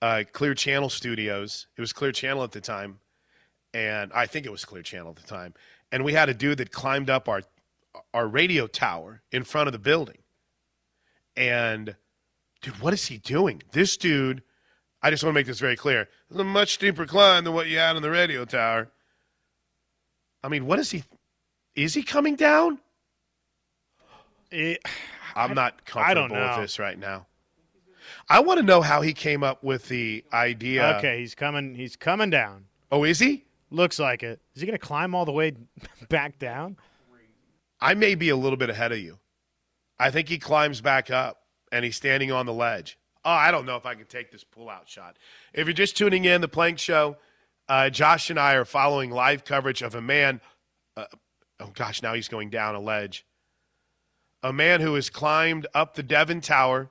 [0.00, 1.66] uh, Clear Channel studios.
[1.76, 2.98] It was Clear Channel at the time,
[3.74, 5.54] and I think it was Clear Channel at the time.
[5.90, 7.42] And we had a dude that climbed up our
[8.14, 10.18] our radio tower in front of the building.
[11.36, 11.94] And
[12.62, 13.62] dude, what is he doing?
[13.72, 14.42] This dude,
[15.02, 16.08] I just want to make this very clear.
[16.30, 18.90] It's a much steeper climb than what you had on the radio tower.
[20.42, 21.04] I mean, what is he?
[21.74, 22.78] Is he coming down?
[24.50, 24.82] It,
[25.34, 27.26] I'm not comfortable with this right now.
[28.28, 30.96] I want to know how he came up with the idea.
[30.98, 31.74] Okay, he's coming.
[31.74, 32.66] He's coming down.
[32.90, 33.44] Oh, is he?
[33.70, 34.40] Looks like it.
[34.54, 35.54] Is he going to climb all the way
[36.08, 36.76] back down?
[37.80, 39.18] I may be a little bit ahead of you.
[39.98, 41.42] I think he climbs back up
[41.72, 42.98] and he's standing on the ledge.
[43.24, 45.16] Oh, I don't know if I can take this pull out shot.
[45.52, 47.16] If you're just tuning in, the Plank Show,
[47.68, 50.40] uh, Josh and I are following live coverage of a man.
[50.96, 51.04] Uh,
[51.60, 53.24] oh, gosh, now he's going down a ledge.
[54.42, 56.90] A man who has climbed up the Devon Tower,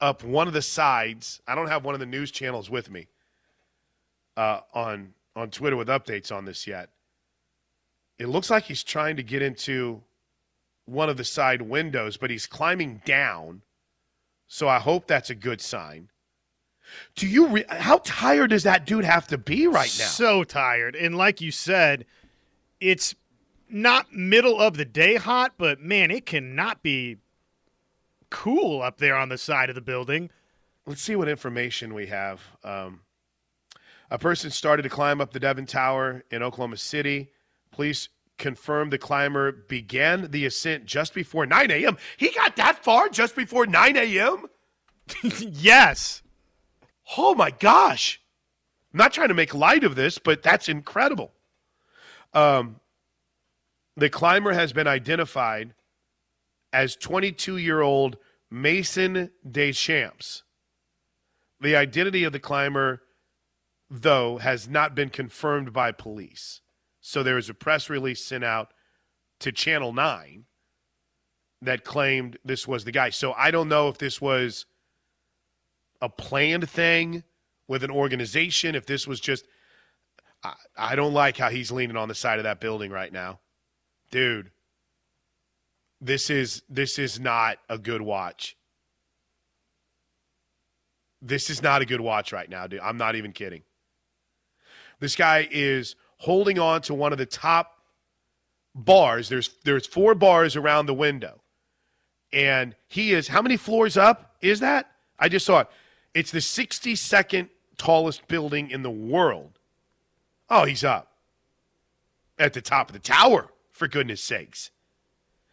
[0.00, 1.40] up one of the sides.
[1.46, 3.08] I don't have one of the news channels with me
[4.36, 6.90] uh, on on Twitter with updates on this yet.
[8.18, 10.02] It looks like he's trying to get into
[10.86, 13.62] one of the side windows, but he's climbing down.
[14.48, 16.08] So I hope that's a good sign.
[17.14, 20.06] Do you re- how tired does that dude have to be right now?
[20.06, 20.96] So tired.
[20.96, 22.06] And like you said,
[22.80, 23.14] it's
[23.70, 27.16] not middle of the day hot, but man, it cannot be
[28.30, 30.30] cool up there on the side of the building.
[30.86, 32.40] Let's see what information we have.
[32.64, 33.00] Um,
[34.10, 37.30] a person started to climb up the Devon Tower in Oklahoma City.
[37.70, 41.98] Police confirmed the climber began the ascent just before 9 a.m.
[42.16, 44.46] He got that far just before 9 a.m.?
[45.38, 46.22] yes.
[47.16, 48.20] Oh my gosh.
[48.92, 51.32] I'm not trying to make light of this, but that's incredible.
[52.32, 52.80] Um,
[53.98, 55.74] the climber has been identified
[56.72, 58.16] as 22 year old
[58.48, 60.44] Mason Deschamps.
[61.60, 63.02] The identity of the climber,
[63.90, 66.60] though, has not been confirmed by police.
[67.00, 68.72] So there was a press release sent out
[69.40, 70.44] to Channel 9
[71.62, 73.10] that claimed this was the guy.
[73.10, 74.64] So I don't know if this was
[76.00, 77.24] a planned thing
[77.66, 79.44] with an organization, if this was just.
[80.44, 83.40] I, I don't like how he's leaning on the side of that building right now.
[84.10, 84.50] Dude,
[86.00, 88.56] this is this is not a good watch.
[91.20, 92.80] This is not a good watch right now, dude.
[92.80, 93.62] I'm not even kidding.
[95.00, 97.78] This guy is holding on to one of the top
[98.74, 99.28] bars.
[99.28, 101.40] There's there's four bars around the window.
[102.32, 104.90] And he is how many floors up is that?
[105.18, 105.68] I just saw it.
[106.14, 109.58] It's the 62nd tallest building in the world.
[110.50, 111.12] Oh, he's up.
[112.38, 114.70] At the top of the tower, for goodness sakes.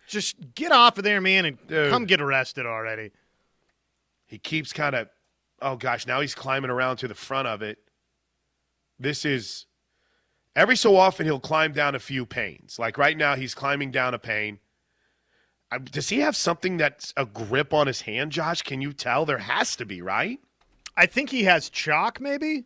[0.08, 1.90] Just get off of there, man, and Dude.
[1.90, 3.12] come get arrested already.
[4.28, 5.08] He keeps kind of
[5.62, 7.80] oh gosh, now he's climbing around to the front of it.
[9.00, 9.66] This is
[10.56, 12.78] every so often he'll climb down a few panes.
[12.80, 14.60] Like right now, he's climbing down a pane.
[15.92, 18.62] Does he have something that's a grip on his hand, Josh?
[18.62, 19.26] Can you tell?
[19.26, 20.40] There has to be, right?
[20.96, 22.66] I think he has chalk, maybe.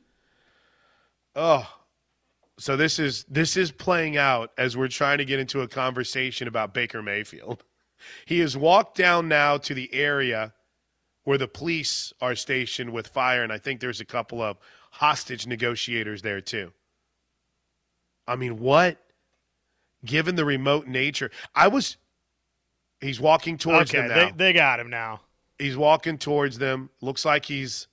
[1.35, 1.67] Oh,
[2.59, 6.47] so this is this is playing out as we're trying to get into a conversation
[6.47, 7.63] about Baker Mayfield.
[8.25, 10.53] He has walked down now to the area
[11.23, 14.57] where the police are stationed with fire, and I think there's a couple of
[14.91, 16.71] hostage negotiators there too.
[18.27, 18.97] I mean, what?
[20.05, 21.97] Given the remote nature, I was.
[23.01, 24.25] He's walking towards okay, them now.
[24.25, 25.21] they, they got him now.
[25.57, 26.89] he's walking towards them.
[27.01, 27.87] Looks like he's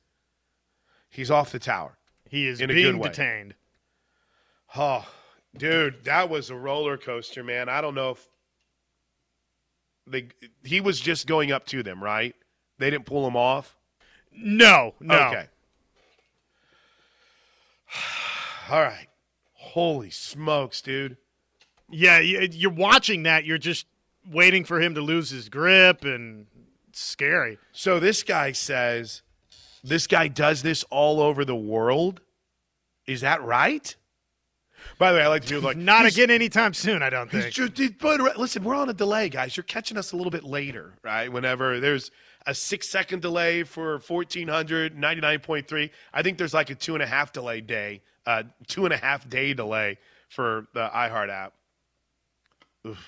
[1.10, 1.96] he's off the tower.
[2.28, 3.08] He is In a good being way.
[3.08, 3.54] detained.
[4.78, 5.06] Oh,
[5.56, 7.68] dude, that was a roller coaster, man.
[7.68, 8.28] I don't know if
[10.06, 10.28] they
[10.64, 12.34] he was just going up to them, right?
[12.78, 13.76] They didn't pull him off.
[14.32, 15.28] No, no.
[15.28, 15.46] Okay.
[18.70, 19.06] All right.
[19.54, 21.16] Holy smokes, dude.
[21.90, 23.44] Yeah, you- you're watching that.
[23.44, 23.86] You're just
[24.30, 26.46] waiting for him to lose his grip, and
[26.88, 27.58] it's scary.
[27.72, 29.22] So this guy says
[29.84, 32.20] this guy does this all over the world.
[33.06, 33.94] Is that right?
[34.98, 37.42] By the way, I like to do like Not again anytime soon, I don't He's
[37.44, 37.54] think.
[37.54, 39.56] just, he- but listen, we're on a delay, guys.
[39.56, 41.30] You're catching us a little bit later, right?
[41.32, 42.10] Whenever there's
[42.46, 45.90] a six second delay for 1400, 99.3.
[46.14, 48.96] I think there's like a two and a half delay day, uh, two and a
[48.96, 51.52] half day delay for the iHeart app.
[52.86, 53.04] Oof.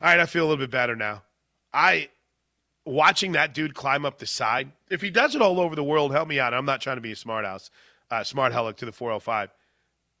[0.00, 1.22] All right, I feel a little bit better now.
[1.72, 2.08] I
[2.84, 4.70] watching that dude climb up the side.
[4.90, 6.54] If he does it all over the world, help me out.
[6.54, 7.70] I'm not trying to be a smart house,
[8.10, 9.50] uh, smart helic to the 405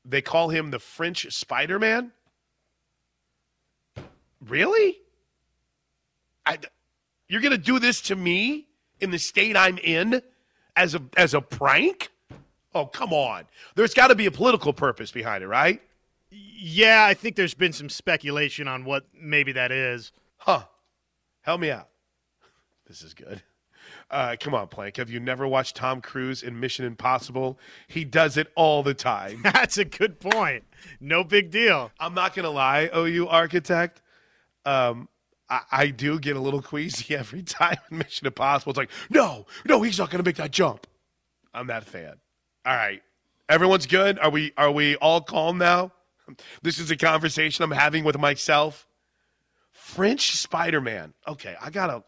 [0.08, 2.12] they call him the French Spider Man.
[4.46, 4.96] Really?
[6.46, 6.58] I,
[7.28, 8.68] you're gonna do this to me
[9.00, 10.22] in the state I'm in
[10.76, 12.10] as a as a prank?
[12.74, 13.44] Oh come on!
[13.74, 15.82] There's got to be a political purpose behind it, right?
[16.30, 20.12] Yeah, I think there's been some speculation on what maybe that is.
[20.36, 20.64] Huh?
[21.42, 21.88] Help me out.
[22.86, 23.42] This is good.
[24.10, 24.96] Uh, come on, Plank.
[24.96, 27.58] Have you never watched Tom Cruise in Mission Impossible?
[27.88, 29.40] He does it all the time.
[29.44, 30.64] That's a good point.
[31.00, 31.90] No big deal.
[32.00, 34.00] I'm not gonna lie, OU architect.
[34.64, 35.08] Um,
[35.50, 38.70] I, I do get a little queasy every time in Mission Impossible.
[38.70, 40.86] It's like, no, no, he's not gonna make that jump.
[41.52, 42.14] I'm that fan.
[42.64, 43.02] All right,
[43.48, 44.18] Everyone's good.
[44.18, 45.92] Are we are we all calm now?
[46.60, 48.86] This is a conversation I'm having with myself.
[49.72, 51.14] French Spider Man.
[51.26, 52.04] Okay, I gotta.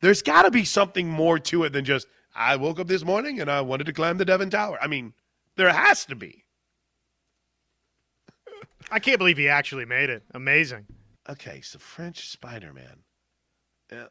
[0.00, 3.40] There's got to be something more to it than just I woke up this morning
[3.40, 4.78] and I wanted to climb the Devon Tower.
[4.80, 5.14] I mean,
[5.56, 6.44] there has to be.
[8.90, 10.22] I can't believe he actually made it.
[10.32, 10.86] Amazing.
[11.28, 13.02] Okay, so French Spider Man.
[13.90, 14.06] Uh,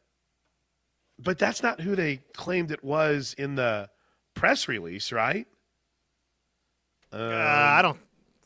[1.18, 3.90] but that's not who they claimed it was in the
[4.34, 5.48] press release, right?
[7.12, 8.00] Um, uh, I don't.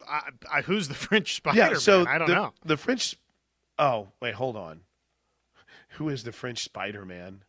[0.08, 0.22] I,
[0.52, 1.72] I, who's the French Spider Man?
[1.72, 2.54] yeah, so I don't the, know.
[2.64, 3.16] The French.
[3.80, 4.82] Oh wait, hold on.
[6.00, 7.44] Who is the French Spider Man?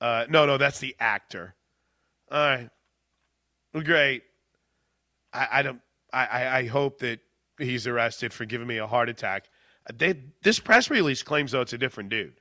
[0.00, 1.56] Uh, no, no, that's the actor.
[2.30, 2.70] All right,
[3.74, 4.22] well, great.
[5.32, 5.80] I, I don't.
[6.12, 7.18] I, I hope that
[7.58, 9.48] he's arrested for giving me a heart attack.
[9.92, 12.40] They, this press release claims though it's a different dude,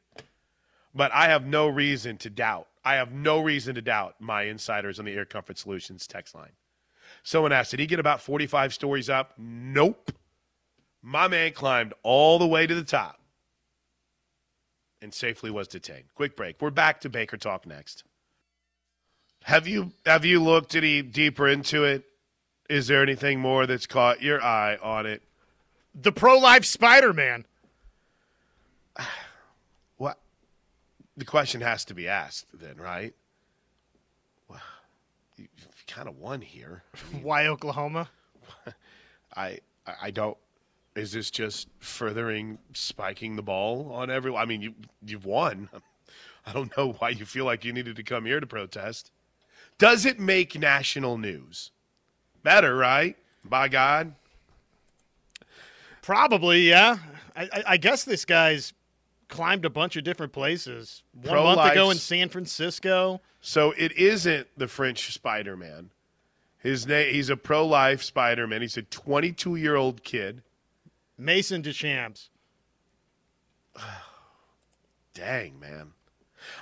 [0.94, 2.68] but I have no reason to doubt.
[2.84, 6.52] I have no reason to doubt my insiders on the Air Comfort Solutions text line.
[7.24, 9.34] Someone asked, did he get about 45 stories up?
[9.40, 10.12] Nope.
[11.02, 13.20] My man climbed all the way to the top
[15.06, 16.06] and safely was detained.
[16.16, 16.60] Quick break.
[16.60, 18.04] We're back to Baker Talk next.
[19.44, 22.04] Have you have you looked any deeper into it?
[22.68, 25.22] Is there anything more that's caught your eye on it?
[25.94, 27.46] The pro life Spider Man.
[29.98, 30.18] What?
[31.16, 33.14] The question has to be asked then, right?
[34.50, 34.60] Well,
[35.38, 35.48] you
[35.88, 36.84] kind of won here.
[36.94, 38.10] I mean, Why Oklahoma?
[39.36, 39.60] I
[40.02, 40.36] I don't.
[40.96, 44.42] Is this just furthering spiking the ball on everyone?
[44.42, 44.74] I mean, you
[45.06, 45.70] you've won.
[46.46, 49.12] I don't know why you feel like you needed to come here to protest.
[49.78, 51.72] Does it make national news?
[52.44, 53.18] Better, right?
[53.44, 54.14] By God.
[56.02, 56.98] Probably, yeah.
[57.36, 58.74] I, I, guess this guy's
[59.28, 61.02] climbed a bunch of different places.
[61.14, 61.58] One Pro-life.
[61.58, 63.22] month ago in San Francisco.
[63.42, 65.90] So it isn't the French Spider Man.
[66.60, 68.62] His name he's a pro life Spider Man.
[68.62, 70.42] He's a twenty two year old kid.
[71.18, 72.30] Mason Deschamps.
[75.14, 75.92] Dang, man.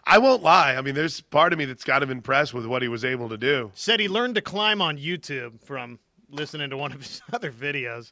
[0.06, 0.76] I won't lie.
[0.76, 3.30] I mean, there's part of me that's kind of impressed with what he was able
[3.30, 3.72] to do.
[3.74, 6.00] Said he learned to climb on YouTube from
[6.30, 8.12] listening to one of his other videos.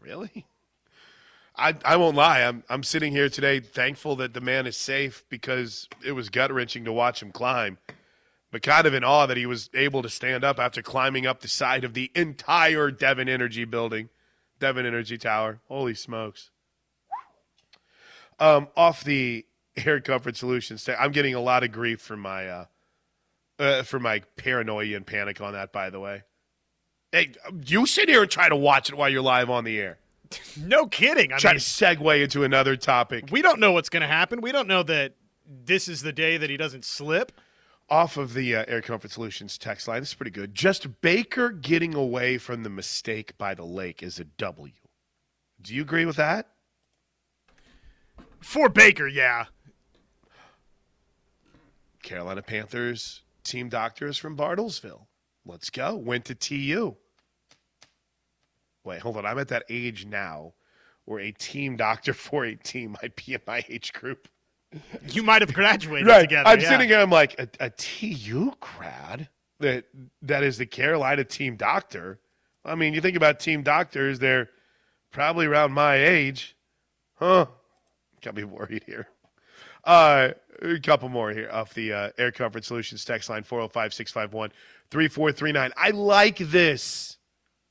[0.00, 0.46] Really?
[1.56, 2.42] I, I won't lie.
[2.42, 6.52] I'm I'm sitting here today thankful that the man is safe because it was gut
[6.52, 7.78] wrenching to watch him climb,
[8.52, 11.40] but kind of in awe that he was able to stand up after climbing up
[11.40, 14.08] the side of the entire Devon Energy building,
[14.58, 15.60] Devon Energy Tower.
[15.68, 16.50] Holy smokes!
[18.38, 19.46] Um, off the
[19.76, 20.88] Air Comfort Solutions.
[20.98, 22.64] I'm getting a lot of grief for my uh,
[23.58, 25.72] uh, for my paranoia and panic on that.
[25.72, 26.22] By the way,
[27.12, 27.32] hey,
[27.66, 29.98] you sit here and try to watch it while you're live on the air.
[30.56, 31.32] no kidding.
[31.32, 33.26] I Try mean, to segue into another topic.
[33.30, 34.40] We don't know what's going to happen.
[34.40, 35.14] We don't know that
[35.46, 37.32] this is the day that he doesn't slip.
[37.90, 40.54] Off of the uh, Air Comfort Solutions text line, this is pretty good.
[40.54, 44.72] Just Baker getting away from the mistake by the lake is a W.
[45.62, 46.48] Do you agree with that?
[48.40, 49.46] For Baker, yeah.
[52.02, 55.06] Carolina Panthers team doctors from Bartlesville.
[55.46, 55.96] Let's go.
[55.96, 56.94] Went to TU.
[58.84, 59.26] Wait, hold on.
[59.26, 60.52] I'm at that age now
[61.06, 64.28] where a team doctor for a team might be in my age group.
[65.08, 66.20] You might have graduated right.
[66.22, 66.48] together.
[66.48, 66.68] I'm yeah.
[66.68, 66.98] sitting here.
[66.98, 69.28] I'm like a, a TU grad
[69.60, 69.84] that
[70.22, 72.20] that is the Carolina team doctor.
[72.64, 74.50] I mean, you think about team doctors; they're
[75.10, 76.56] probably around my age,
[77.14, 77.46] huh?
[78.20, 79.08] Got me worried here.
[79.84, 84.50] Uh, a couple more here off the uh, Air Comfort Solutions text line 405 651
[84.90, 85.72] 3439.
[85.76, 87.16] I like this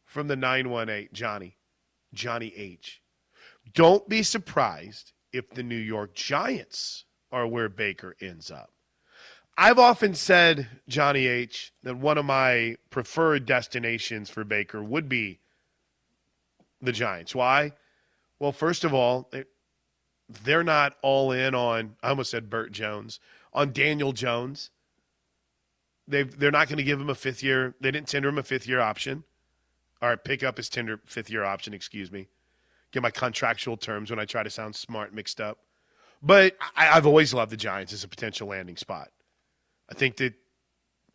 [0.06, 1.58] from the 918, Johnny.
[2.14, 3.02] Johnny H.
[3.74, 8.72] Don't be surprised if the New York Giants are where Baker ends up.
[9.58, 15.40] I've often said, Johnny H., that one of my preferred destinations for Baker would be
[16.82, 17.34] the Giants.
[17.34, 17.72] Why?
[18.40, 19.32] Well, first of all,
[20.30, 23.20] they're not all in on I almost said Bert Jones
[23.54, 24.70] on Daniel Jones.
[26.08, 27.76] They they're not going to give him a fifth year.
[27.82, 29.24] They didn't tender him a fifth year option,
[30.02, 31.74] or pick up his tender fifth year option.
[31.74, 32.28] Excuse me.
[32.92, 35.60] Get my contractual terms when I try to sound smart mixed up.
[36.22, 39.10] But I, have always loved the Giants as a potential landing spot.
[39.90, 40.34] I think that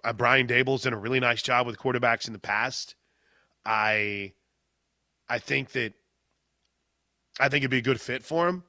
[0.04, 2.94] uh, Brian Daboll's done a really nice job with quarterbacks in the past.
[3.64, 4.32] I
[5.28, 5.94] I think that
[7.40, 8.64] I think it'd be a good fit for him.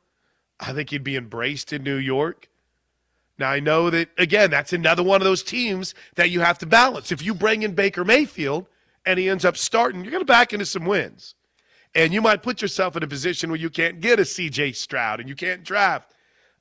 [0.59, 2.47] I think he'd be embraced in New York.
[3.37, 6.65] Now, I know that, again, that's another one of those teams that you have to
[6.65, 7.11] balance.
[7.11, 8.67] If you bring in Baker Mayfield
[9.05, 11.33] and he ends up starting, you're going to back into some wins.
[11.95, 15.19] And you might put yourself in a position where you can't get a CJ Stroud
[15.19, 16.13] and you can't draft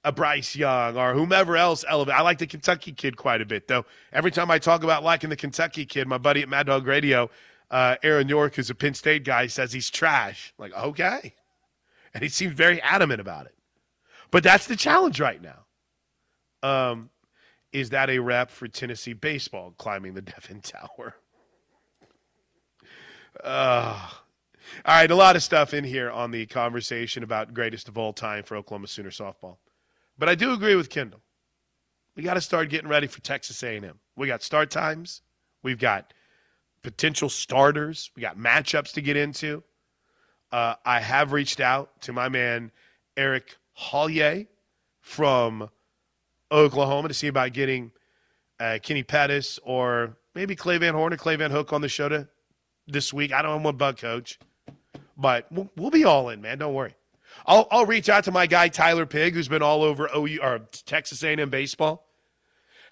[0.04, 2.14] a Bryce Young or whomever else elevate.
[2.14, 3.84] I like the Kentucky kid quite a bit, though.
[4.12, 7.30] Every time I talk about liking the Kentucky kid, my buddy at Mad Dog Radio,
[7.70, 10.52] uh, Aaron York, who's a Penn State guy, says he's trash.
[10.58, 11.34] Like, okay.
[12.12, 13.54] And he seems very adamant about it.
[14.30, 15.64] But that's the challenge right now.
[16.62, 17.10] Um,
[17.72, 21.16] is that a rep for Tennessee baseball climbing the Devon Tower?
[23.42, 23.98] Uh,
[24.84, 28.12] all right, a lot of stuff in here on the conversation about greatest of all
[28.12, 29.56] time for Oklahoma Sooner softball.
[30.18, 31.20] But I do agree with Kendall.
[32.16, 33.98] We got to start getting ready for Texas A&M.
[34.16, 35.22] We got start times.
[35.62, 36.12] We've got
[36.82, 38.10] potential starters.
[38.16, 39.62] We got matchups to get into.
[40.50, 42.70] Uh, I have reached out to my man
[43.16, 44.46] Eric Hollier
[45.00, 45.70] from
[46.50, 47.90] Oklahoma to see about getting
[48.60, 52.08] uh, Kenny Pettis or maybe Clay Van Horn or Clay Van Hook on the show
[52.08, 52.28] to,
[52.86, 53.32] this week.
[53.32, 54.38] I don't know want bug coach,
[55.16, 56.58] but we'll, we'll, be all in, man.
[56.58, 56.94] Don't worry.
[57.46, 60.60] I'll, I'll reach out to my guy Tyler Pig, who's been all over OU or
[60.86, 62.06] Texas A&M baseball.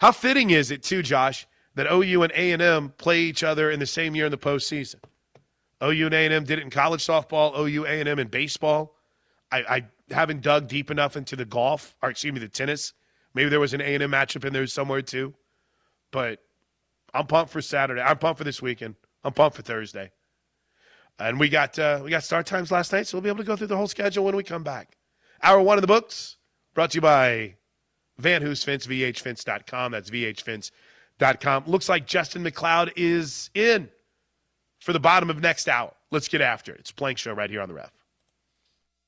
[0.01, 3.87] How fitting is it too, Josh, that OU and A&M play each other in the
[3.87, 4.97] same year in the postseason?
[5.83, 7.59] OU and A&M did it in college softball.
[7.59, 8.97] OU A&M in baseball.
[9.53, 12.93] I, I haven't dug deep enough into the golf, or excuse me, the tennis.
[13.35, 15.35] Maybe there was an A&M matchup in there somewhere too.
[16.11, 16.41] But
[17.15, 18.01] I'm pumped for Saturday.
[18.01, 18.97] I'm pumped for this weekend.
[19.25, 20.11] I'm pumped for Thursday.
[21.21, 23.45] And we got uh, we got start times last night, so we'll be able to
[23.45, 24.97] go through the whole schedule when we come back.
[25.43, 26.37] Hour one of the books
[26.75, 27.57] brought to you by
[28.19, 29.93] Van Hoos Fence, VHFence.com.
[29.93, 31.65] That's VHFence.com.
[31.67, 33.91] Looks like Justin McLeod is in
[34.81, 35.93] for the bottom of next hour.
[36.11, 36.81] Let's get after it.
[36.81, 37.93] It's Plank Show right here on the ref.